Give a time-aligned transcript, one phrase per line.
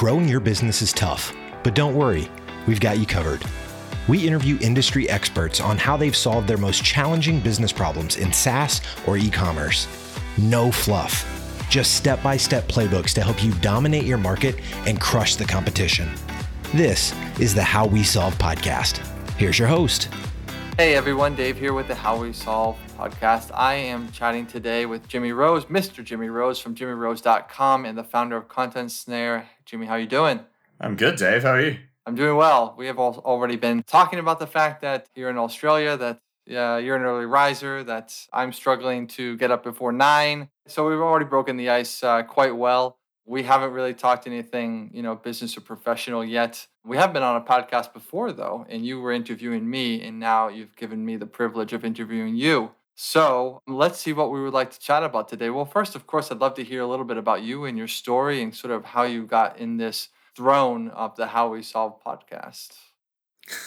[0.00, 2.26] Growing your business is tough, but don't worry,
[2.66, 3.44] we've got you covered.
[4.08, 8.80] We interview industry experts on how they've solved their most challenging business problems in SaaS
[9.06, 9.86] or e commerce.
[10.38, 15.36] No fluff, just step by step playbooks to help you dominate your market and crush
[15.36, 16.08] the competition.
[16.72, 19.06] This is the How We Solve podcast.
[19.36, 20.08] Here's your host.
[20.76, 23.50] Hey everyone, Dave here with the How We Solve podcast.
[23.52, 26.02] I am chatting today with Jimmy Rhodes, Mr.
[26.02, 29.46] Jimmy Rhodes from jimmyrhodes.com and the founder of Content Snare.
[29.66, 30.40] Jimmy, how you doing?
[30.80, 31.42] I'm good, Dave.
[31.42, 31.78] How are you?
[32.06, 32.74] I'm doing well.
[32.78, 36.20] We have already been talking about the fact that you're in Australia, that
[36.50, 40.48] uh, you're an early riser, that I'm struggling to get up before nine.
[40.66, 42.96] So we've already broken the ice uh, quite well.
[43.26, 46.66] We haven't really talked anything, you know, business or professional yet.
[46.84, 50.48] We have been on a podcast before, though, and you were interviewing me, and now
[50.48, 52.72] you've given me the privilege of interviewing you.
[52.96, 55.48] So let's see what we would like to chat about today.
[55.48, 57.88] Well, first, of course, I'd love to hear a little bit about you and your
[57.88, 62.02] story and sort of how you got in this throne of the How We Solve
[62.04, 62.89] podcast.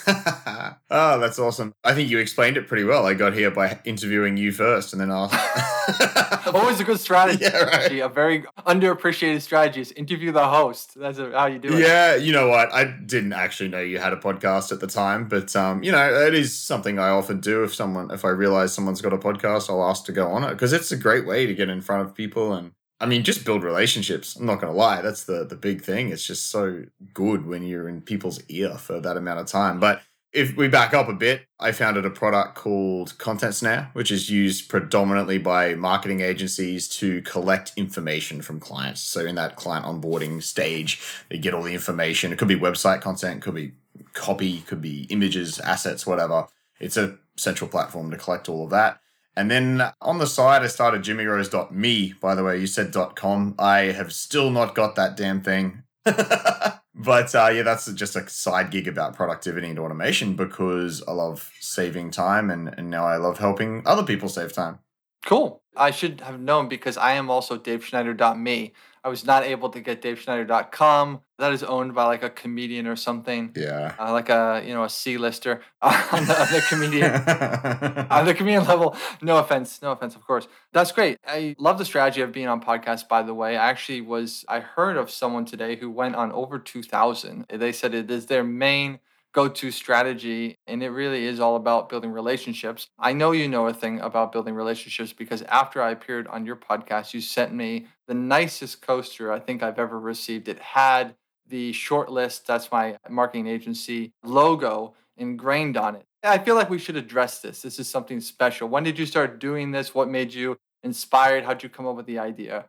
[0.08, 0.76] Oh,
[1.20, 1.74] that's awesome.
[1.84, 3.06] I think you explained it pretty well.
[3.06, 6.48] I got here by interviewing you first and then asked.
[6.54, 7.44] Always a good strategy.
[7.44, 8.00] Yeah, right.
[8.00, 11.00] A very underappreciated strategy is interview the host.
[11.00, 11.80] That's how you do it.
[11.80, 12.72] Yeah, you know what?
[12.74, 16.26] I didn't actually know you had a podcast at the time, but um, you know,
[16.26, 19.70] it is something I often do if someone if I realize someone's got a podcast,
[19.70, 22.08] I'll ask to go on it because it's a great way to get in front
[22.08, 22.72] of people and
[23.04, 24.38] I mean, just build relationships.
[24.38, 25.02] I'm not going to lie.
[25.02, 26.10] That's the, the big thing.
[26.10, 29.82] It's just so good when you're in people's ear for that amount of time.
[29.82, 30.02] But
[30.32, 34.30] if we back up a bit, I founded a product called Content Snare, which is
[34.30, 39.02] used predominantly by marketing agencies to collect information from clients.
[39.02, 42.32] So in that client onboarding stage, they get all the information.
[42.32, 43.74] It could be website content, could be
[44.14, 46.48] copy, could be images, assets, whatever.
[46.80, 49.02] It's a central platform to collect all of that.
[49.36, 52.14] And then on the side, I started jimmyrhodes.me.
[52.22, 53.56] By the way, you said .com.
[53.58, 55.84] I have still not got that damn thing.
[56.04, 61.52] but uh, yeah, that's just a side gig about productivity and automation because I love
[61.60, 64.80] saving time and, and now I love helping other people save time.
[65.26, 65.62] Cool.
[65.76, 68.74] I should have known because I am also DaveSchneider.me.
[69.06, 71.22] I was not able to get DaveSchneider.com.
[71.40, 73.52] That is owned by like a comedian or something.
[73.56, 73.96] Yeah.
[74.00, 77.12] Uh, like a you know a C-lister on, the, on the comedian
[78.10, 78.96] on the comedian level.
[79.22, 80.48] No offense, no offense, of course.
[80.72, 81.18] That's great.
[81.28, 83.06] I love the strategy of being on podcasts.
[83.08, 84.46] By the way, I actually was.
[84.48, 87.46] I heard of someone today who went on over two thousand.
[87.50, 89.00] They said it is their main
[89.34, 90.56] go to strategy.
[90.68, 92.88] And it really is all about building relationships.
[92.98, 96.56] I know you know a thing about building relationships because after I appeared on your
[96.56, 100.48] podcast, you sent me the nicest coaster I think I've ever received.
[100.48, 101.16] It had
[101.48, 106.06] the shortlist, that's my marketing agency logo ingrained on it.
[106.24, 107.62] I feel like we should address this.
[107.62, 108.70] This is something special.
[108.70, 109.94] When did you start doing this?
[109.94, 111.44] What made you inspired?
[111.44, 112.66] How'd you come up with the idea?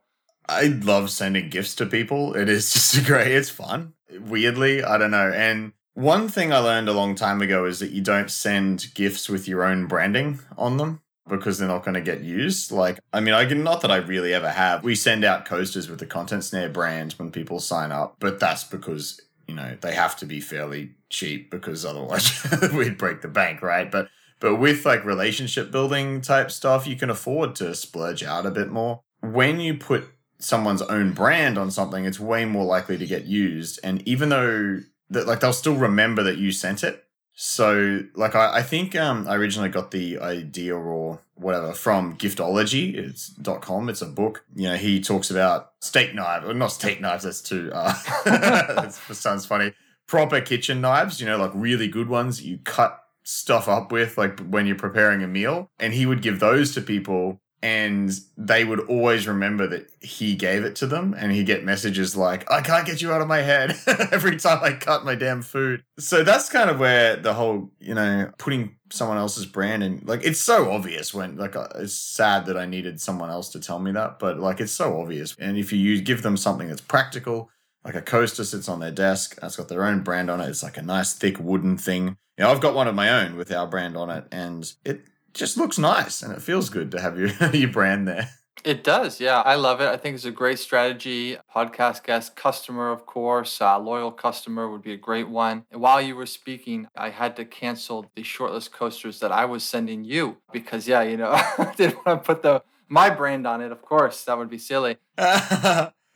[0.48, 2.34] I love sending gifts to people.
[2.34, 3.28] It is just great.
[3.28, 3.94] It's fun.
[4.10, 5.31] Weirdly, I don't know.
[5.32, 9.28] And one thing I learned a long time ago is that you don't send gifts
[9.28, 12.71] with your own branding on them because they're not going to get used.
[12.71, 14.84] Like, I mean, I not that I really ever have.
[14.84, 18.65] We send out coasters with the Content Snare brand when people sign up, but that's
[18.65, 23.62] because, you know, they have to be fairly cheap because otherwise we'd break the bank,
[23.62, 23.91] right?
[23.91, 24.09] But
[24.41, 28.71] but with like relationship building type stuff, you can afford to splurge out a bit
[28.71, 29.00] more.
[29.21, 33.81] When you put someone's own brand on something, it's way more likely to get used.
[33.82, 37.04] And even though that like they'll still remember that you sent it.
[37.37, 42.94] So like I, I think um I originally got the idea or whatever from giftology.
[42.94, 43.88] It's dot com.
[43.88, 44.44] It's a book.
[44.54, 46.47] You know he talks about steak knives.
[46.47, 47.25] Or not steak knives.
[47.25, 47.94] That's too uh
[48.25, 49.72] that sounds funny.
[50.06, 54.38] Proper kitchen knives you know like really good ones you cut stuff up with like
[54.41, 55.70] when you're preparing a meal.
[55.81, 60.64] And he would give those to people and they would always remember that he gave
[60.64, 63.41] it to them and he'd get messages like i can't get you out of my
[63.41, 63.75] head
[64.12, 65.82] every time i cut my damn food.
[65.98, 70.22] So that's kind of where the whole you know putting someone else's brand and like
[70.22, 73.78] it's so obvious when like uh, it's sad that i needed someone else to tell
[73.78, 75.34] me that but like it's so obvious.
[75.38, 77.49] And if you give them something that's practical
[77.82, 80.62] like a coaster sits on their desk that's got their own brand on it it's
[80.62, 82.19] like a nice thick wooden thing.
[82.37, 85.00] You know i've got one of my own with our brand on it and it
[85.34, 88.31] just looks nice and it feels good to have your your brand there.
[88.64, 89.42] It does, yeah.
[89.42, 89.88] I love it.
[89.88, 91.36] I think it's a great strategy.
[91.54, 95.66] Podcast guest, customer, of course, uh, loyal customer would be a great one.
[95.70, 99.64] And while you were speaking, I had to cancel the shortlist coasters that I was
[99.64, 103.60] sending you because, yeah, you know, I didn't want to put the my brand on
[103.60, 103.70] it.
[103.70, 104.96] Of course, that would be silly.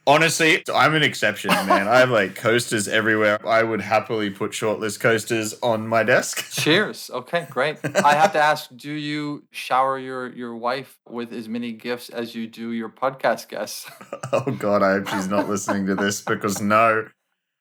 [0.08, 1.86] Honestly, I'm an exception, man.
[1.86, 3.46] I have like coasters everywhere.
[3.46, 6.50] I would happily put shortlist coasters on my desk.
[6.50, 7.10] Cheers.
[7.12, 7.76] Okay, great.
[7.84, 12.34] I have to ask, do you shower your your wife with as many gifts as
[12.34, 13.90] you do your podcast guests?
[14.32, 17.08] oh god, I hope she's not listening to this because no.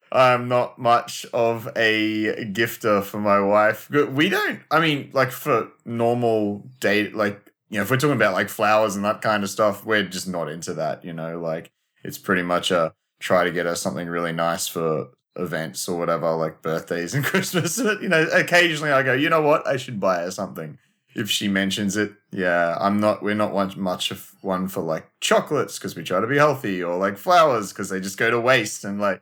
[0.09, 3.89] I'm not much of a gifter for my wife.
[3.89, 8.31] We don't, I mean, like for normal date, like, you know, if we're talking about
[8.31, 11.71] like flowers and that kind of stuff, we're just not into that, you know, like
[12.07, 16.31] it's pretty much a try to get her something really nice for events or whatever,
[16.31, 17.77] like birthdays and Christmas.
[17.77, 20.77] you know, occasionally I go, you know what, I should buy her something
[21.15, 22.13] if she mentions it.
[22.31, 23.23] Yeah, I'm not.
[23.23, 26.97] We're not much of one for like chocolates because we try to be healthy, or
[26.97, 28.85] like flowers because they just go to waste.
[28.85, 29.21] And like,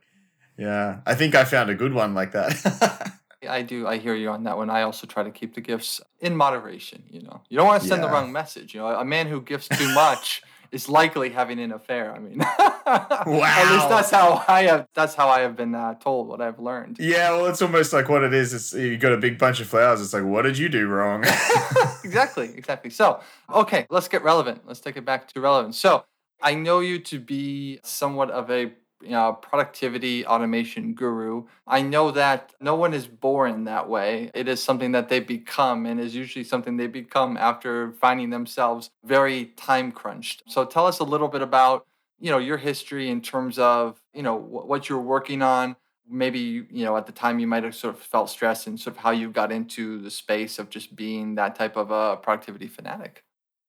[0.56, 3.12] yeah, I think I found a good one like that.
[3.48, 3.86] I do.
[3.86, 4.70] I hear you on that one.
[4.70, 7.04] I also try to keep the gifts in moderation.
[7.08, 8.08] You know, you don't want to send yeah.
[8.08, 8.74] the wrong message.
[8.74, 10.42] You know, a man who gifts too much
[10.72, 12.14] is likely having an affair.
[12.14, 12.76] I mean, wow.
[12.86, 14.86] At least that's how I have.
[14.94, 16.28] That's how I have been uh, told.
[16.28, 16.96] What I've learned.
[16.98, 18.54] Yeah, well, it's almost like what it is.
[18.54, 20.00] It's you got a big bunch of flowers.
[20.00, 21.24] It's like, what did you do wrong?
[22.04, 22.90] exactly, exactly.
[22.90, 23.20] So,
[23.52, 24.62] okay, let's get relevant.
[24.66, 25.78] Let's take it back to relevance.
[25.78, 26.04] So,
[26.42, 28.72] I know you to be somewhat of a
[29.02, 31.44] you know, productivity automation guru.
[31.66, 34.30] I know that no one is born that way.
[34.34, 38.90] It is something that they become and is usually something they become after finding themselves
[39.04, 40.42] very time crunched.
[40.48, 41.86] So tell us a little bit about,
[42.18, 45.76] you know, your history in terms of, you know, what you're working on.
[46.08, 48.96] Maybe, you know, at the time you might have sort of felt stress and sort
[48.96, 52.68] of how you got into the space of just being that type of a productivity
[52.68, 53.25] fanatic.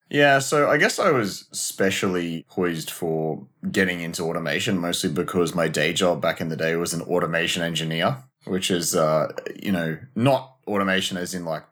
[0.09, 5.67] Yeah, so I guess I was specially poised for getting into automation, mostly because my
[5.67, 9.97] day job back in the day was an automation engineer, which is, uh, you know,
[10.15, 11.63] not automation as in like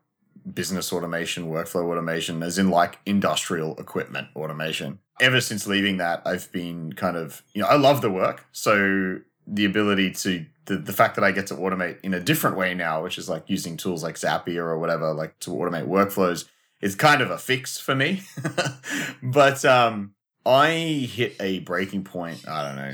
[0.53, 4.99] business automation, workflow automation, as in like industrial equipment automation.
[5.21, 8.45] Ever since leaving that, I've been kind of, you know, I love the work.
[8.51, 12.57] So the ability to, the, the fact that I get to automate in a different
[12.57, 16.45] way now, which is like using tools like Zapier or whatever, like to automate workflows
[16.85, 18.21] is kind of a fix for me.
[19.23, 20.13] but um,
[20.45, 20.69] I
[21.11, 22.93] hit a breaking point, I don't know,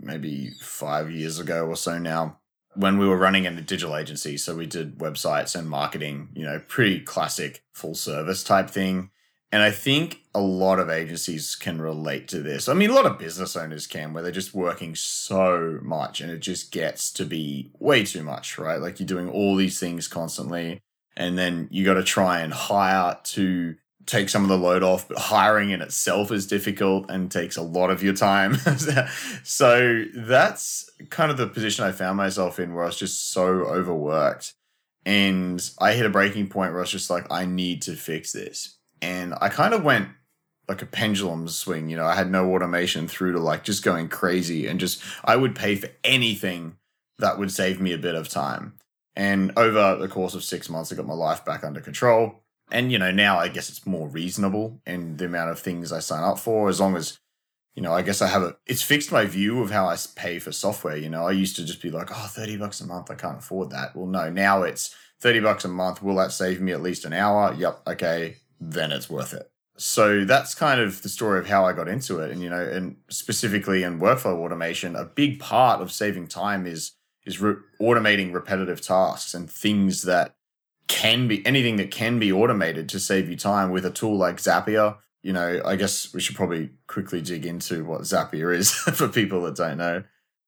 [0.00, 2.38] maybe five years ago or so now,
[2.76, 4.36] when we were running in a digital agency.
[4.36, 9.10] So we did websites and marketing, you know, pretty classic full service type thing.
[9.50, 12.68] And I think a lot of agencies can relate to this.
[12.68, 16.30] I mean, a lot of business owners can, where they're just working so much and
[16.30, 18.80] it just gets to be way too much, right?
[18.80, 20.82] Like you're doing all these things constantly
[21.18, 23.74] and then you got to try and hire to
[24.06, 27.62] take some of the load off, but hiring in itself is difficult and takes a
[27.62, 28.54] lot of your time.
[29.42, 33.48] so that's kind of the position I found myself in where I was just so
[33.48, 34.54] overworked.
[35.04, 38.32] And I hit a breaking point where I was just like, I need to fix
[38.32, 38.76] this.
[39.02, 40.08] And I kind of went
[40.68, 44.08] like a pendulum swing, you know, I had no automation through to like just going
[44.08, 46.76] crazy and just, I would pay for anything
[47.18, 48.74] that would save me a bit of time.
[49.18, 52.36] And over the course of six months, I got my life back under control.
[52.70, 55.98] And, you know, now I guess it's more reasonable in the amount of things I
[55.98, 57.18] sign up for, as long as,
[57.74, 60.38] you know, I guess I have a, it's fixed my view of how I pay
[60.38, 60.96] for software.
[60.96, 63.38] You know, I used to just be like, oh, 30 bucks a month, I can't
[63.38, 63.96] afford that.
[63.96, 66.00] Well, no, now it's 30 bucks a month.
[66.00, 67.52] Will that save me at least an hour?
[67.58, 67.88] Yep.
[67.88, 68.36] Okay.
[68.60, 69.50] Then it's worth it.
[69.78, 72.30] So that's kind of the story of how I got into it.
[72.30, 76.92] And, you know, and specifically in workflow automation, a big part of saving time is
[77.28, 80.34] is re- automating repetitive tasks and things that
[80.88, 84.38] can be anything that can be automated to save you time with a tool like
[84.38, 84.96] Zapier.
[85.22, 89.42] You know, I guess we should probably quickly dig into what Zapier is for people
[89.42, 90.02] that don't know.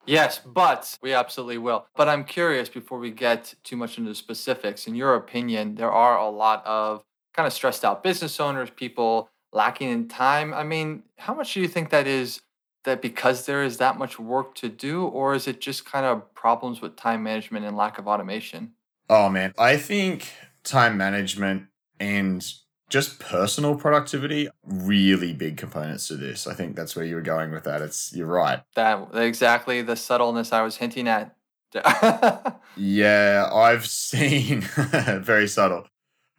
[0.06, 1.86] Yes, but we absolutely will.
[1.94, 6.18] But I'm curious before we get too much into specifics, in your opinion, there are
[6.18, 10.54] a lot of kind of stressed out business owners, people lacking in time.
[10.54, 12.40] I mean, how much do you think that is
[12.84, 16.34] that because there is that much work to do, or is it just kind of
[16.34, 18.72] problems with time management and lack of automation?
[19.08, 20.32] Oh man, I think
[20.64, 21.66] time management
[21.98, 22.44] and
[22.88, 26.46] just personal productivity really big components to this.
[26.46, 27.82] I think that's where you were going with that.
[27.82, 28.62] It's you're right.
[28.74, 31.34] That exactly the subtleness I was hinting at.
[32.76, 35.86] yeah, I've seen very subtle.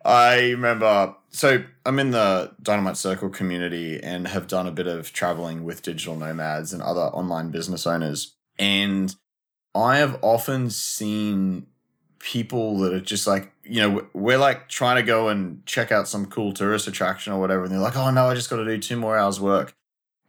[0.03, 5.13] I remember, so I'm in the Dynamite Circle community and have done a bit of
[5.13, 8.36] traveling with digital nomads and other online business owners.
[8.58, 9.15] And
[9.74, 11.67] I have often seen
[12.20, 16.08] people that are just like, you know, we're like trying to go and check out
[16.08, 17.63] some cool tourist attraction or whatever.
[17.63, 19.74] And they're like, oh no, I just got to do two more hours work.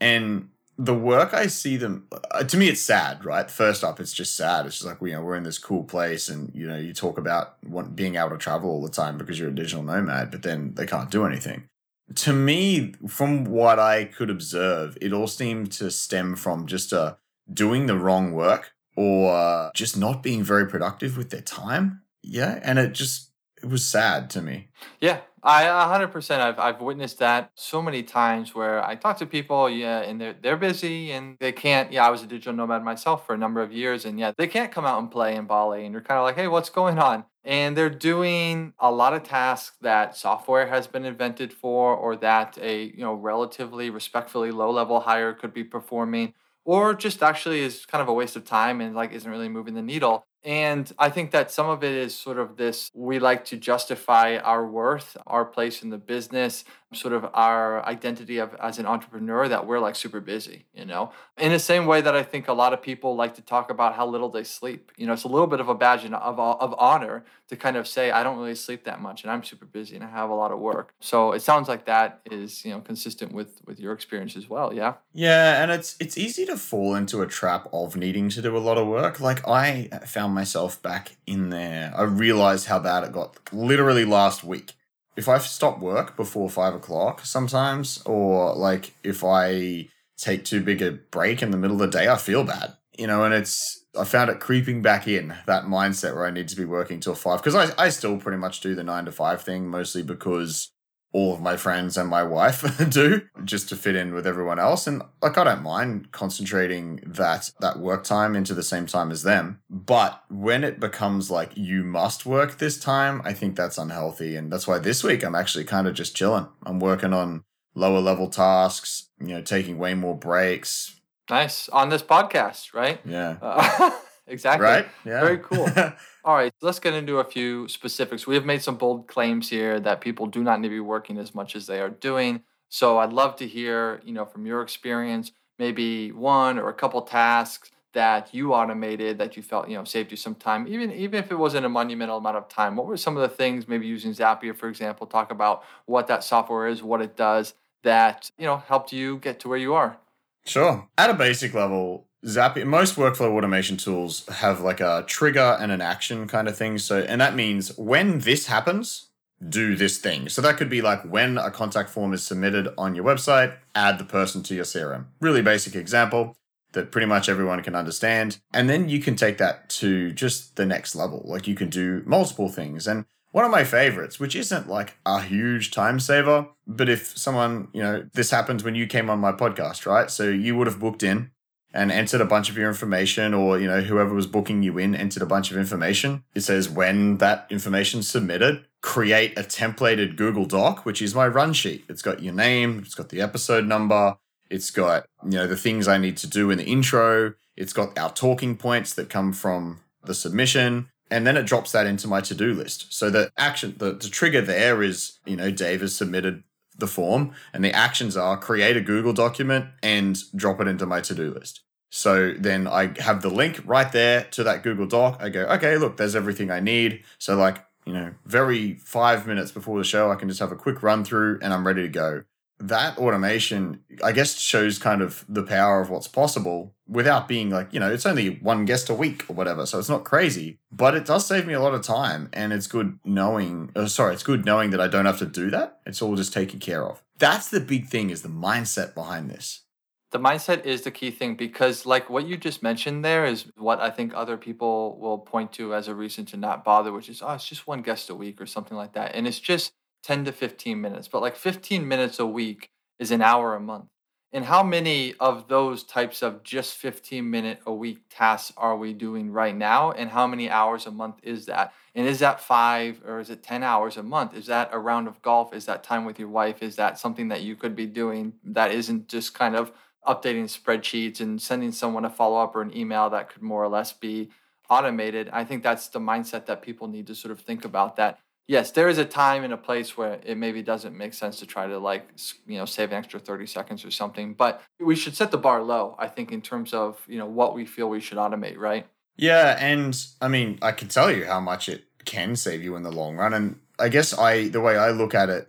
[0.00, 0.48] And
[0.78, 3.50] the work I see them uh, to me it's sad, right?
[3.50, 4.66] First up, it's just sad.
[4.66, 7.18] It's just like you know we're in this cool place, and you know you talk
[7.18, 10.42] about want, being able to travel all the time because you're a digital nomad, but
[10.42, 11.68] then they can't do anything.
[12.14, 17.14] To me, from what I could observe, it all seemed to stem from just uh,
[17.52, 22.02] doing the wrong work or just not being very productive with their time.
[22.22, 23.31] Yeah, and it just
[23.62, 24.68] it was sad to me.
[25.00, 26.40] Yeah, I 100%.
[26.40, 30.34] I've, I've witnessed that so many times where I talk to people, yeah, and they're,
[30.40, 31.92] they're busy and they can't.
[31.92, 34.46] Yeah, I was a digital nomad myself for a number of years, and yeah, they
[34.46, 35.84] can't come out and play in Bali.
[35.84, 37.24] And you're kind of like, hey, what's going on?
[37.44, 42.58] And they're doing a lot of tasks that software has been invented for, or that
[42.60, 47.84] a you know relatively respectfully low level hire could be performing, or just actually is
[47.84, 50.26] kind of a waste of time and like isn't really moving the needle.
[50.44, 54.38] And I think that some of it is sort of this we like to justify
[54.38, 59.48] our worth, our place in the business, sort of our identity of as an entrepreneur
[59.48, 61.12] that we're like super busy, you know.
[61.38, 63.94] In the same way that I think a lot of people like to talk about
[63.94, 64.92] how little they sleep.
[64.96, 67.86] You know, it's a little bit of a badge of of honor to kind of
[67.86, 70.34] say I don't really sleep that much and I'm super busy and I have a
[70.34, 70.94] lot of work.
[71.00, 74.72] So it sounds like that is, you know, consistent with with your experience as well,
[74.72, 74.94] yeah?
[75.12, 78.58] Yeah, and it's it's easy to fall into a trap of needing to do a
[78.58, 79.20] lot of work.
[79.20, 81.92] Like I found myself back in there.
[81.96, 84.72] I realized how bad it got literally last week
[85.16, 90.80] if I stop work before five o'clock sometimes, or like if I take too big
[90.82, 93.84] a break in the middle of the day, I feel bad, you know, and it's,
[93.98, 97.14] I found it creeping back in that mindset where I need to be working till
[97.14, 100.70] five because I, I still pretty much do the nine to five thing mostly because
[101.12, 104.86] all of my friends and my wife do just to fit in with everyone else.
[104.86, 109.22] And like I don't mind concentrating that that work time into the same time as
[109.22, 109.60] them.
[109.68, 114.36] But when it becomes like you must work this time I think that's unhealthy.
[114.36, 116.48] And that's why this week I'm actually kind of just chilling.
[116.64, 120.98] I'm working on lower level tasks you know taking way more breaks.
[121.28, 121.68] Nice.
[121.68, 123.00] On this podcast right?
[123.04, 123.36] Yeah.
[123.42, 123.90] Uh,
[124.26, 125.68] exactly right yeah very cool
[126.24, 128.28] All right, let's get into a few specifics.
[128.28, 131.18] We have made some bold claims here that people do not need to be working
[131.18, 132.42] as much as they are doing.
[132.68, 137.02] So I'd love to hear, you know, from your experience, maybe one or a couple
[137.02, 141.18] tasks that you automated that you felt, you know, saved you some time, even even
[141.18, 142.76] if it wasn't a monumental amount of time.
[142.76, 146.22] What were some of the things, maybe using Zapier, for example, talk about what that
[146.22, 149.98] software is, what it does, that, you know, helped you get to where you are?
[150.44, 150.88] Sure.
[150.96, 155.80] At a basic level, Zapier, most workflow automation tools have like a trigger and an
[155.80, 156.78] action kind of thing.
[156.78, 159.08] So, and that means when this happens,
[159.48, 160.28] do this thing.
[160.28, 163.98] So that could be like when a contact form is submitted on your website, add
[163.98, 165.06] the person to your CRM.
[165.20, 166.36] Really basic example
[166.74, 168.38] that pretty much everyone can understand.
[168.54, 171.22] And then you can take that to just the next level.
[171.24, 172.86] Like you can do multiple things.
[172.86, 177.68] And one of my favorites, which isn't like a huge time saver, but if someone,
[177.72, 180.10] you know, this happens when you came on my podcast, right?
[180.10, 181.31] So you would have booked in
[181.74, 184.94] and entered a bunch of your information or you know whoever was booking you in
[184.94, 186.24] entered a bunch of information.
[186.34, 191.52] It says when that information submitted create a templated google doc which is my run
[191.52, 191.84] sheet.
[191.88, 194.16] It's got your name it's got the episode number
[194.50, 197.96] it's got you know the things i need to do in the intro it's got
[197.98, 202.22] our talking points that come from the submission and then it drops that into my
[202.22, 202.92] to-do list.
[202.92, 206.42] So the action the, the trigger there is you know dave has submitted
[206.82, 211.00] the form and the actions are create a Google document and drop it into my
[211.00, 211.62] to-do list.
[211.90, 215.18] So then I have the link right there to that Google Doc.
[215.20, 217.04] I go, okay, look, there's everything I need.
[217.18, 220.56] So like, you know, very five minutes before the show, I can just have a
[220.56, 222.24] quick run through and I'm ready to go
[222.62, 227.72] that automation, I guess, shows kind of the power of what's possible without being like,
[227.72, 229.64] you know, it's only one guest a week or whatever.
[229.64, 232.28] So it's not crazy, but it does save me a lot of time.
[232.32, 235.50] And it's good knowing, oh, sorry, it's good knowing that I don't have to do
[235.50, 235.80] that.
[235.86, 237.02] It's all just taken care of.
[237.18, 239.62] That's the big thing is the mindset behind this.
[240.10, 243.80] The mindset is the key thing because, like what you just mentioned, there is what
[243.80, 247.22] I think other people will point to as a reason to not bother, which is,
[247.22, 249.14] oh, it's just one guest a week or something like that.
[249.14, 249.72] And it's just
[250.02, 252.68] 10 to 15 minutes, but like 15 minutes a week
[252.98, 253.86] is an hour a month.
[254.34, 258.94] And how many of those types of just 15 minute a week tasks are we
[258.94, 259.92] doing right now?
[259.92, 261.74] And how many hours a month is that?
[261.94, 264.34] And is that five or is it 10 hours a month?
[264.34, 265.52] Is that a round of golf?
[265.52, 266.62] Is that time with your wife?
[266.62, 269.70] Is that something that you could be doing that isn't just kind of
[270.08, 273.68] updating spreadsheets and sending someone a follow up or an email that could more or
[273.68, 274.30] less be
[274.70, 275.28] automated?
[275.30, 278.70] I think that's the mindset that people need to sort of think about that yes,
[278.70, 281.66] there is a time and a place where it maybe doesn't make sense to try
[281.66, 282.08] to like
[282.46, 285.62] you know save an extra 30 seconds or something but we should set the bar
[285.62, 288.86] low i think in terms of you know what we feel we should automate right?
[289.16, 292.82] Yeah and i mean i can tell you how much it can save you in
[292.82, 295.48] the long run and i guess i the way i look at it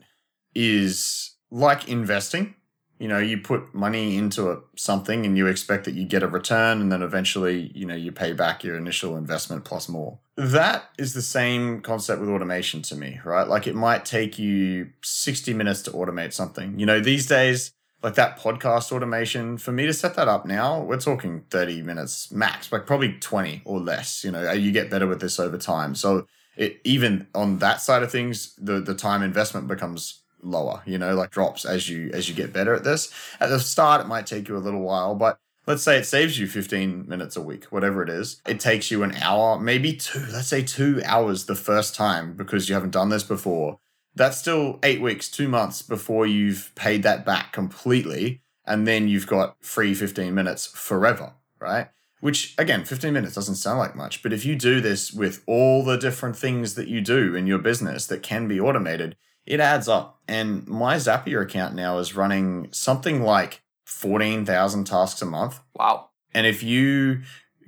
[0.53, 2.55] is like investing
[2.99, 6.27] you know you put money into a, something and you expect that you get a
[6.27, 10.19] return and then eventually you know you pay back your initial investment plus more.
[10.35, 13.47] That is the same concept with automation to me right?
[13.47, 16.79] Like it might take you 60 minutes to automate something.
[16.79, 17.71] You know these days
[18.01, 22.29] like that podcast automation for me to set that up now we're talking 30 minutes
[22.33, 25.95] max like probably 20 or less you know you get better with this over time.
[25.95, 30.97] So it even on that side of things, the the time investment becomes lower, you
[30.97, 33.11] know, like drops as you as you get better at this.
[33.39, 36.39] At the start it might take you a little while, but let's say it saves
[36.39, 38.41] you 15 minutes a week, whatever it is.
[38.47, 42.67] It takes you an hour, maybe two, let's say 2 hours the first time because
[42.69, 43.79] you haven't done this before.
[44.15, 49.27] That's still 8 weeks, 2 months before you've paid that back completely and then you've
[49.27, 51.89] got free 15 minutes forever, right?
[52.23, 55.83] which again 15 minutes doesn't sound like much but if you do this with all
[55.83, 59.87] the different things that you do in your business that can be automated it adds
[59.87, 60.21] up.
[60.27, 65.59] And my zapier account now is running something like 14,000 tasks a month.
[65.75, 66.09] Wow.
[66.33, 67.21] And if you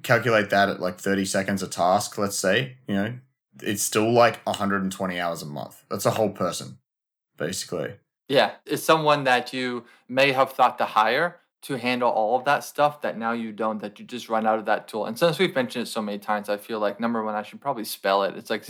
[0.04, 3.12] calculate that at like 30 seconds a task let's say you know
[3.64, 5.84] it's still like 120 hours a month.
[5.90, 6.78] That's a whole person
[7.38, 7.96] basically.
[8.28, 8.52] Yeah.
[8.66, 13.02] It's someone that you may have thought to hire to handle all of that stuff
[13.02, 15.06] that now you don't, that you just run out of that tool.
[15.06, 17.60] And since we've mentioned it so many times, I feel like number one, I should
[17.60, 18.36] probably spell it.
[18.38, 18.64] It's like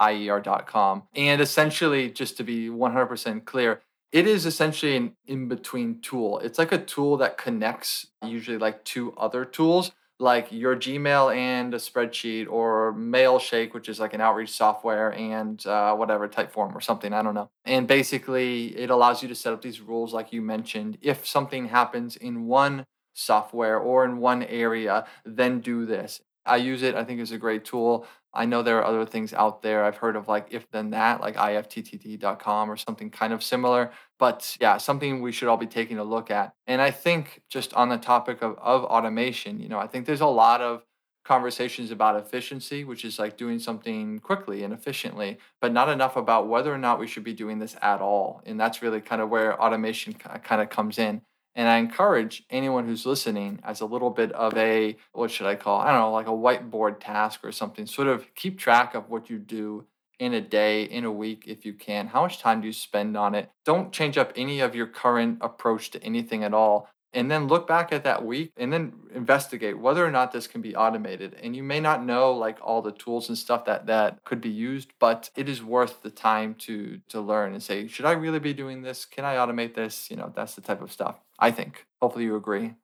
[0.00, 1.04] Z-A-P-I-E-R.com.
[1.14, 6.38] And essentially, just to be 100% clear, it is essentially an in between tool.
[6.38, 11.72] It's like a tool that connects usually like two other tools like your Gmail and
[11.74, 16.80] a spreadsheet or Mailshake, which is like an outreach software and uh, whatever Typeform or
[16.80, 17.12] something.
[17.12, 17.50] I don't know.
[17.64, 20.98] And basically, it allows you to set up these rules, like you mentioned.
[21.00, 26.20] If something happens in one software or in one area, then do this.
[26.44, 26.94] I use it.
[26.94, 28.06] I think it's a great tool.
[28.34, 29.84] I know there are other things out there.
[29.84, 33.90] I've heard of like if then that, like ifttt.com or something kind of similar.
[34.18, 36.52] But yeah, something we should all be taking a look at.
[36.66, 40.20] And I think just on the topic of, of automation, you know, I think there's
[40.20, 40.82] a lot of
[41.24, 46.48] conversations about efficiency, which is like doing something quickly and efficiently, but not enough about
[46.48, 48.42] whether or not we should be doing this at all.
[48.46, 51.20] And that's really kind of where automation kind of comes in.
[51.54, 55.56] And I encourage anyone who's listening as a little bit of a, what should I
[55.56, 59.10] call, I don't know, like a whiteboard task or something, sort of keep track of
[59.10, 59.84] what you do
[60.18, 62.08] in a day, in a week, if you can.
[62.08, 63.50] How much time do you spend on it?
[63.64, 66.88] Don't change up any of your current approach to anything at all.
[67.14, 70.60] And then look back at that week and then investigate whether or not this can
[70.60, 71.34] be automated.
[71.42, 74.50] And you may not know like all the tools and stuff that that could be
[74.50, 78.40] used, but it is worth the time to to learn and say, should I really
[78.40, 79.06] be doing this?
[79.06, 80.10] Can I automate this?
[80.10, 81.16] You know, that's the type of stuff.
[81.38, 81.86] I think.
[82.00, 82.74] Hopefully, you agree.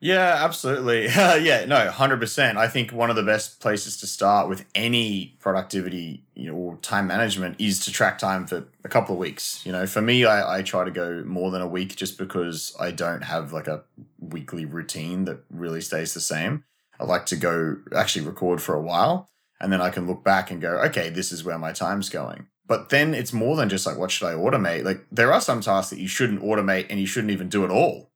[0.00, 1.04] Yeah, absolutely.
[1.06, 2.56] yeah, no, 100%.
[2.56, 6.76] I think one of the best places to start with any productivity, you know, or
[6.76, 9.64] time management is to track time for a couple of weeks.
[9.64, 12.76] You know, for me, I, I try to go more than a week just because
[12.78, 13.84] I don't have like a
[14.18, 16.64] weekly routine that really stays the same.
[17.00, 20.50] I like to go actually record for a while and then I can look back
[20.50, 22.48] and go, okay, this is where my time's going.
[22.66, 24.84] But then it's more than just like, what should I automate?
[24.84, 27.70] Like, there are some tasks that you shouldn't automate and you shouldn't even do at
[27.70, 28.10] all.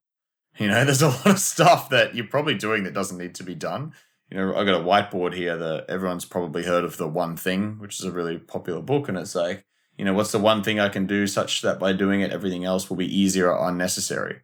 [0.58, 3.44] You know, there's a lot of stuff that you're probably doing that doesn't need to
[3.44, 3.92] be done.
[4.30, 7.78] You know, I got a whiteboard here that everyone's probably heard of the one thing,
[7.78, 9.08] which is a really popular book.
[9.08, 9.64] And it's like,
[9.96, 12.64] you know, what's the one thing I can do such that by doing it, everything
[12.64, 14.40] else will be easier or unnecessary?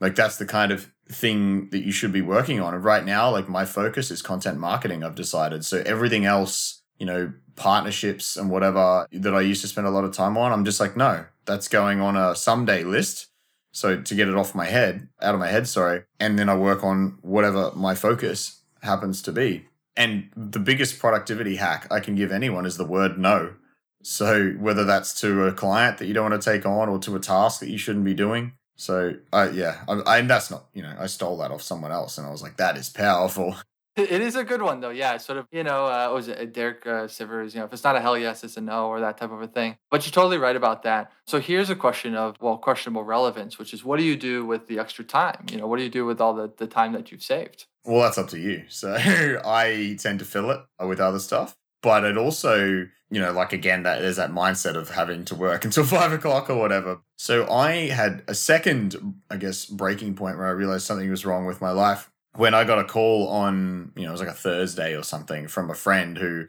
[0.00, 2.74] Like, that's the kind of thing that you should be working on.
[2.74, 5.64] And right now, like, my focus is content marketing, I've decided.
[5.64, 10.04] So everything else, you know, partnerships and whatever that I used to spend a lot
[10.04, 13.28] of time on, I'm just like, no, that's going on a someday list.
[13.72, 16.04] So to get it off my head, out of my head, sorry.
[16.20, 19.66] And then I work on whatever my focus happens to be.
[19.96, 23.54] And the biggest productivity hack I can give anyone is the word no.
[24.02, 27.16] So whether that's to a client that you don't want to take on or to
[27.16, 28.52] a task that you shouldn't be doing.
[28.76, 31.92] So uh, yeah, I, I, and that's not, you know, I stole that off someone
[31.92, 33.56] else and I was like, that is powerful.
[33.96, 34.90] It is a good one though.
[34.90, 35.46] Yeah, sort of.
[35.52, 37.54] You know, uh, was it Derek uh, Sivers?
[37.54, 39.40] You know, if it's not a hell yes, it's a no, or that type of
[39.40, 39.76] a thing.
[39.88, 41.12] But you're totally right about that.
[41.28, 44.66] So here's a question of well, questionable relevance, which is what do you do with
[44.66, 45.46] the extra time?
[45.48, 47.66] You know, what do you do with all the the time that you've saved?
[47.84, 48.64] Well, that's up to you.
[48.68, 53.52] So I tend to fill it with other stuff, but it also, you know, like
[53.52, 56.98] again, that there's that mindset of having to work until five o'clock or whatever.
[57.16, 58.96] So I had a second,
[59.30, 62.64] I guess, breaking point where I realized something was wrong with my life when I
[62.64, 65.74] got a call on, you know, it was like a Thursday or something from a
[65.74, 66.46] friend who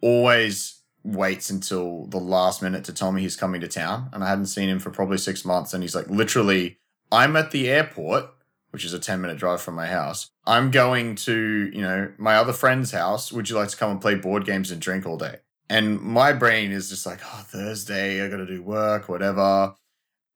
[0.00, 4.08] always waits until the last minute to tell me he's coming to town.
[4.12, 5.74] And I hadn't seen him for probably six months.
[5.74, 6.78] And he's like, literally,
[7.10, 8.26] I'm at the airport,
[8.70, 10.30] which is a 10 minute drive from my house.
[10.46, 13.32] I'm going to, you know, my other friend's house.
[13.32, 15.38] Would you like to come and play board games and drink all day?
[15.68, 19.74] And my brain is just like, oh, Thursday, I got to do work, whatever.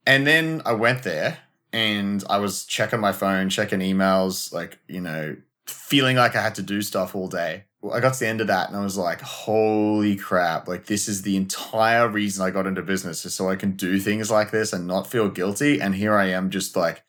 [0.07, 1.39] And then I went there
[1.73, 6.55] and I was checking my phone, checking emails, like, you know, feeling like I had
[6.57, 7.65] to do stuff all day.
[7.93, 11.09] I got to the end of that and I was like, holy crap, like, this
[11.09, 14.51] is the entire reason I got into business is so I can do things like
[14.51, 15.81] this and not feel guilty.
[15.81, 17.05] And here I am just like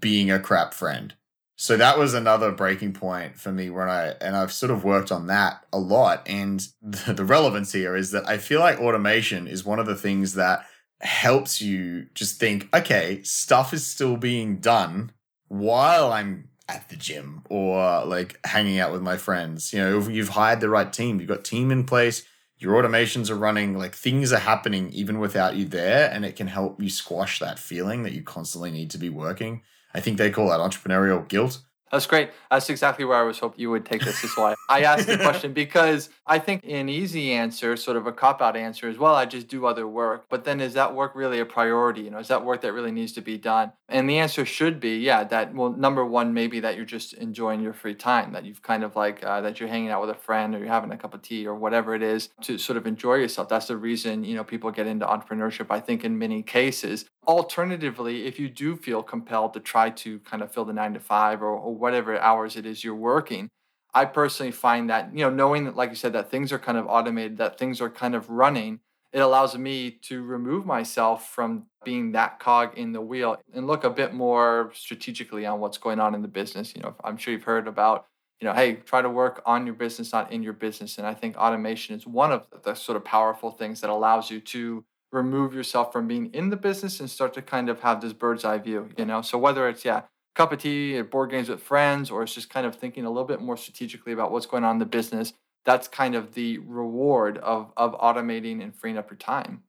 [0.00, 1.14] being a crap friend.
[1.56, 5.12] So that was another breaking point for me when I, and I've sort of worked
[5.12, 6.26] on that a lot.
[6.26, 9.96] And the, the relevance here is that I feel like automation is one of the
[9.96, 10.66] things that
[11.04, 15.12] helps you just think, okay, stuff is still being done
[15.48, 19.72] while I'm at the gym or like hanging out with my friends.
[19.72, 22.24] You know, you've hired the right team, you've got team in place,
[22.58, 26.46] your automations are running, like things are happening even without you there, and it can
[26.46, 29.62] help you squash that feeling that you constantly need to be working.
[29.92, 31.60] I think they call that entrepreneurial guilt.
[31.94, 32.30] That's great.
[32.50, 34.24] That's exactly where I was hoping you would take this.
[34.24, 38.12] Is why I asked the question because I think an easy answer, sort of a
[38.12, 40.24] cop out answer, is well, I just do other work.
[40.28, 42.00] But then is that work really a priority?
[42.00, 43.70] You know, is that work that really needs to be done?
[43.88, 47.60] And the answer should be, yeah, that well, number one, maybe that you're just enjoying
[47.60, 50.14] your free time, that you've kind of like uh, that you're hanging out with a
[50.14, 52.88] friend or you're having a cup of tea or whatever it is to sort of
[52.88, 53.48] enjoy yourself.
[53.48, 55.66] That's the reason you know people get into entrepreneurship.
[55.70, 57.04] I think in many cases.
[57.26, 61.00] Alternatively, if you do feel compelled to try to kind of fill the nine to
[61.00, 63.48] five or, or whatever hours it is you're working.
[63.94, 66.76] I personally find that, you know, knowing that, like you said, that things are kind
[66.76, 68.80] of automated, that things are kind of running,
[69.12, 73.84] it allows me to remove myself from being that cog in the wheel and look
[73.84, 76.74] a bit more strategically on what's going on in the business.
[76.74, 78.06] You know, I'm sure you've heard about,
[78.40, 80.98] you know, hey, try to work on your business, not in your business.
[80.98, 84.40] And I think automation is one of the sort of powerful things that allows you
[84.40, 88.12] to remove yourself from being in the business and start to kind of have this
[88.12, 89.22] bird's eye view, you know?
[89.22, 90.02] So whether it's, yeah,
[90.34, 93.08] cup of tea at board games with friends, or it's just kind of thinking a
[93.08, 95.32] little bit more strategically about what's going on in the business.
[95.64, 99.62] That's kind of the reward of, of automating and freeing up your time.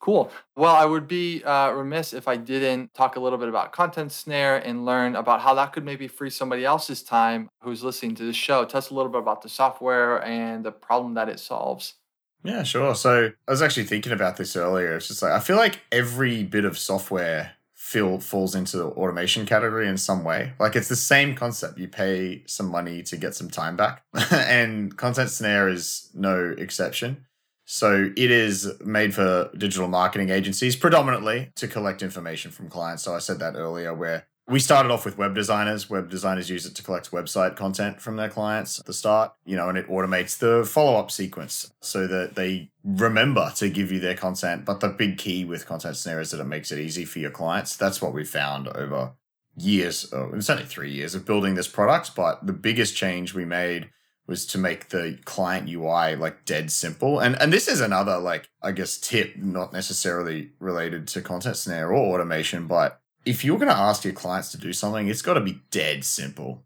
[0.00, 0.32] Cool.
[0.56, 4.10] Well, I would be uh, remiss if I didn't talk a little bit about Content
[4.10, 8.24] Snare and learn about how that could maybe free somebody else's time who's listening to
[8.24, 8.64] this show.
[8.64, 11.94] Tell us a little bit about the software and the problem that it solves.
[12.44, 12.94] Yeah, sure.
[12.94, 14.96] So I was actually thinking about this earlier.
[14.96, 19.44] It's just like I feel like every bit of software feel falls into the automation
[19.44, 20.52] category in some way.
[20.58, 21.78] Like it's the same concept.
[21.78, 24.02] You pay some money to get some time back.
[24.30, 27.26] and Content Snare is no exception.
[27.64, 33.04] So it is made for digital marketing agencies predominantly to collect information from clients.
[33.04, 35.88] So I said that earlier where we started off with web designers.
[35.88, 39.56] Web designers use it to collect website content from their clients at the start, you
[39.56, 44.00] know, and it automates the follow up sequence so that they remember to give you
[44.00, 44.64] their content.
[44.64, 47.30] But the big key with Content Snare is that it makes it easy for your
[47.30, 47.76] clients.
[47.76, 49.12] That's what we found over
[49.56, 50.12] years.
[50.12, 53.90] Oh, it's only three years of building this product, but the biggest change we made
[54.26, 57.18] was to make the client UI like dead simple.
[57.18, 61.92] And and this is another like I guess tip, not necessarily related to Content Snare
[61.92, 65.34] or automation, but if you're going to ask your clients to do something, it's got
[65.34, 66.62] to be dead simple.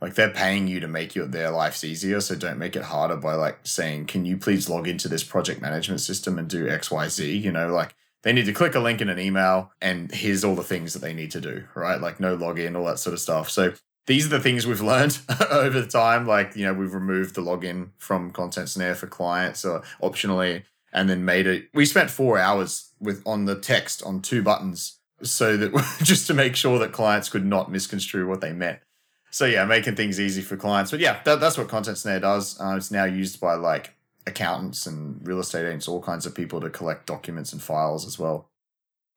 [0.00, 3.16] Like they're paying you to make your their lives easier, so don't make it harder
[3.16, 6.90] by like saying, "Can you please log into this project management system and do X,
[6.90, 10.10] Y, Z?" You know, like they need to click a link in an email, and
[10.10, 12.00] here's all the things that they need to do, right?
[12.00, 13.50] Like no login, all that sort of stuff.
[13.50, 13.74] So
[14.06, 15.18] these are the things we've learned
[15.50, 16.26] over time.
[16.26, 20.62] Like you know, we've removed the login from Content Snare for clients, or optionally,
[20.94, 21.68] and then made it.
[21.74, 26.34] We spent four hours with on the text on two buttons so that just to
[26.34, 28.80] make sure that clients could not misconstrue what they meant.
[29.30, 30.90] So yeah, making things easy for clients.
[30.90, 32.60] But yeah, that, that's what Content Snare does.
[32.60, 33.94] Uh, it's now used by like
[34.26, 38.18] accountants and real estate agents, all kinds of people to collect documents and files as
[38.18, 38.50] well.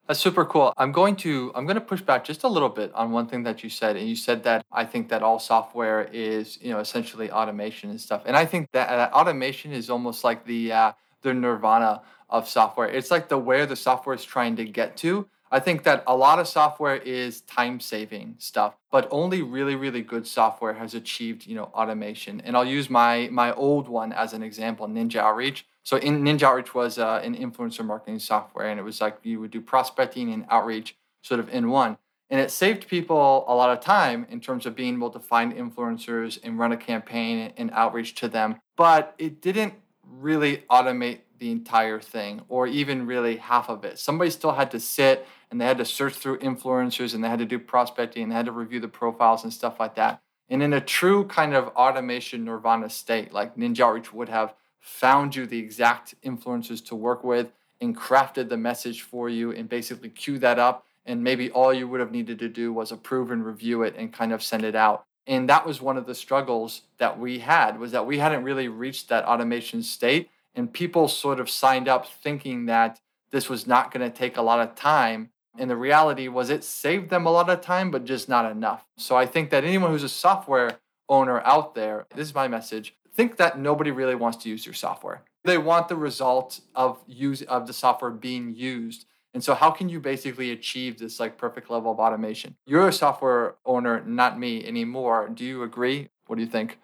[0.06, 0.74] That's super cool.
[0.76, 3.42] I'm going to I'm going to push back just a little bit on one thing
[3.44, 6.78] that you said, and you said that I think that all software is you know
[6.78, 10.92] essentially automation and stuff, and I think that, that automation is almost like the uh,
[11.22, 12.86] the nirvana of software.
[12.86, 16.16] It's like the where the software is trying to get to, I think that a
[16.16, 21.46] lot of software is time saving stuff, but only really, really good software has achieved,
[21.46, 22.40] you know, automation.
[22.40, 25.64] And I'll use my my old one as an example, Ninja Outreach.
[25.84, 29.38] So in Ninja Outreach was uh, an influencer marketing software, and it was like you
[29.38, 31.98] would do prospecting and outreach sort of in one.
[32.30, 35.54] And it saved people a lot of time in terms of being able to find
[35.54, 38.56] influencers and run a campaign and outreach to them.
[38.76, 43.98] But it didn't really automate the entire thing or even really half of it.
[43.98, 47.38] Somebody still had to sit and they had to search through influencers and they had
[47.38, 50.20] to do prospecting and they had to review the profiles and stuff like that.
[50.48, 55.36] And in a true kind of automation nirvana state, like Ninja Outreach would have found
[55.36, 60.08] you the exact influencers to work with and crafted the message for you and basically
[60.08, 60.84] queue that up.
[61.06, 64.12] And maybe all you would have needed to do was approve and review it and
[64.12, 65.04] kind of send it out.
[65.24, 68.66] And that was one of the struggles that we had was that we hadn't really
[68.66, 72.98] reached that automation state and people sort of signed up thinking that
[73.30, 75.30] this was not going to take a lot of time.
[75.58, 78.84] And the reality was it saved them a lot of time, but just not enough.
[78.96, 82.94] So I think that anyone who's a software owner out there, this is my message,
[83.14, 85.22] think that nobody really wants to use your software.
[85.44, 89.06] They want the result of use of the software being used.
[89.32, 92.56] And so how can you basically achieve this like perfect level of automation?
[92.66, 95.28] You're a software owner, not me anymore.
[95.28, 96.08] Do you agree?
[96.26, 96.78] What do you think?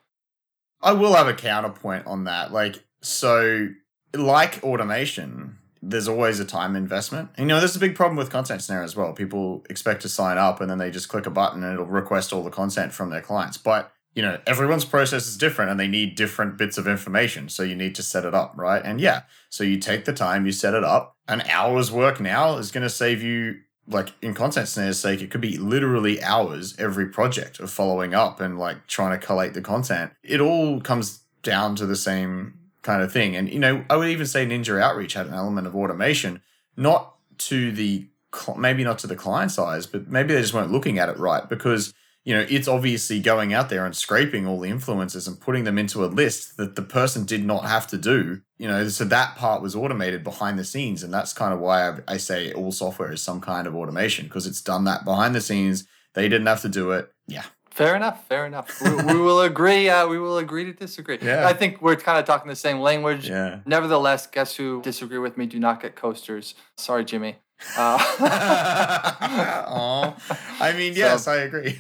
[0.83, 2.53] I will have a counterpoint on that.
[2.53, 3.69] Like, so
[4.15, 7.31] like automation, there's always a time investment.
[7.37, 9.13] And, you know, there's a big problem with Content Snare as well.
[9.13, 12.33] People expect to sign up and then they just click a button and it'll request
[12.33, 13.57] all the content from their clients.
[13.57, 17.49] But you know, everyone's process is different and they need different bits of information.
[17.49, 18.83] So you need to set it up, right?
[18.85, 21.17] And yeah, so you take the time, you set it up.
[21.29, 25.31] An hour's work now is going to save you, like in Content Snare's sake, it
[25.31, 29.63] could be literally hours every project of following up and like trying to collate the
[29.63, 30.13] content.
[30.25, 33.37] It all comes down to the same kind of thing.
[33.37, 36.43] And, you know, I would even say Ninja Outreach had an element of automation,
[36.77, 38.09] not to the,
[38.57, 41.49] maybe not to the client size, but maybe they just weren't looking at it right
[41.49, 41.93] because
[42.25, 45.79] you know, it's obviously going out there and scraping all the influencers and putting them
[45.79, 48.43] into a list that the person did not have to do.
[48.59, 51.03] You know, so that part was automated behind the scenes.
[51.03, 54.27] And that's kind of why I, I say all software is some kind of automation
[54.27, 55.87] because it's done that behind the scenes.
[56.15, 57.11] They didn't have to do it.
[57.27, 57.45] Yeah.
[57.71, 58.27] Fair enough.
[58.27, 58.81] Fair enough.
[58.83, 59.89] we, we, will agree.
[59.89, 61.19] Uh, we will agree to disagree.
[61.23, 61.47] Yeah.
[61.47, 63.29] I think we're kind of talking the same language.
[63.29, 63.61] Yeah.
[63.65, 65.47] Nevertheless, guess who disagree with me?
[65.47, 66.55] Do not get coasters.
[66.77, 67.37] Sorry, Jimmy.
[67.77, 67.99] Uh,
[70.61, 71.79] I mean, yes, so, I agree.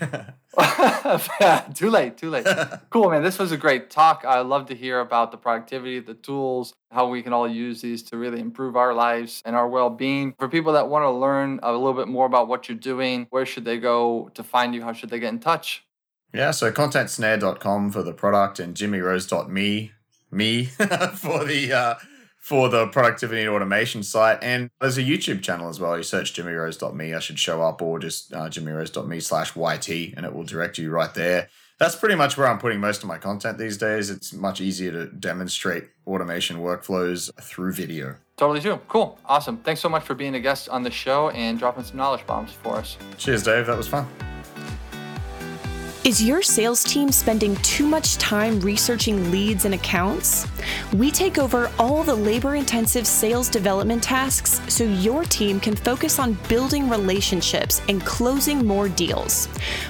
[1.75, 2.47] too late, too late.
[2.91, 3.23] Cool, man.
[3.23, 4.25] This was a great talk.
[4.27, 8.03] I love to hear about the productivity, the tools, how we can all use these
[8.05, 10.35] to really improve our lives and our well being.
[10.39, 13.47] For people that want to learn a little bit more about what you're doing, where
[13.47, 14.83] should they go to find you?
[14.83, 15.85] How should they get in touch?
[16.35, 19.93] Yeah, so contentsnare.com for the product and jimmyrhodes.me
[20.33, 20.65] me
[21.15, 21.95] for the uh,
[22.51, 24.43] for the productivity and automation site.
[24.43, 25.97] And there's a YouTube channel as well.
[25.97, 30.35] You search jimmyrhodes.me, I should show up, or just uh, jimmyrhodes.me slash YT, and it
[30.35, 31.49] will direct you right there.
[31.79, 34.11] That's pretty much where I'm putting most of my content these days.
[34.11, 38.17] It's much easier to demonstrate automation workflows through video.
[38.37, 38.81] Totally true.
[38.89, 39.17] Cool.
[39.27, 39.59] Awesome.
[39.59, 42.51] Thanks so much for being a guest on the show and dropping some knowledge bombs
[42.51, 42.99] for us.
[43.17, 43.67] Cheers, Dave.
[43.67, 44.09] That was fun.
[46.03, 50.47] Is your sales team spending too much time researching leads and accounts?
[50.95, 56.19] We take over all the labor intensive sales development tasks so your team can focus
[56.19, 59.47] on building relationships and closing more deals.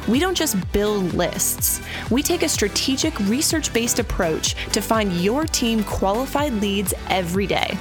[0.09, 5.45] We don't just build lists, we take a strategic research based approach to find your
[5.45, 7.79] team qualified leads every day.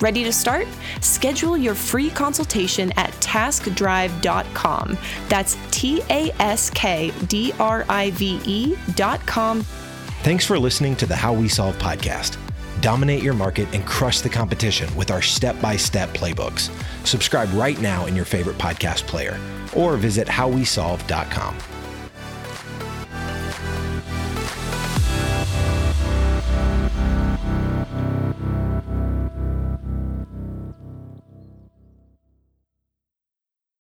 [0.00, 0.66] Ready to start?
[1.00, 4.98] Schedule your free consultation at taskdrive.com.
[5.28, 9.62] That's T A S K D R I V E.com.
[10.22, 12.36] Thanks for listening to the How We Solve podcast.
[12.80, 16.70] Dominate your market and crush the competition with our step by step playbooks.
[17.06, 19.38] Subscribe right now in your favorite podcast player
[19.74, 21.56] or visit howwesolve.com.